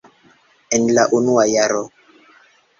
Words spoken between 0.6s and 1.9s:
En la unua jaro.